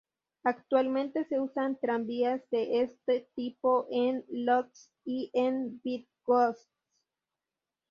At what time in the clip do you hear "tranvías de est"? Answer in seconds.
1.79-2.97